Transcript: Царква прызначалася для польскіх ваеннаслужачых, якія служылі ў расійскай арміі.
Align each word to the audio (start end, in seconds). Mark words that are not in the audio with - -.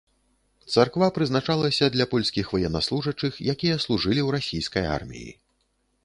Царква 0.75 1.09
прызначалася 1.17 1.89
для 1.95 2.05
польскіх 2.13 2.45
ваеннаслужачых, 2.55 3.33
якія 3.53 3.75
служылі 3.85 4.21
ў 4.23 4.29
расійскай 4.37 4.85
арміі. 4.97 5.29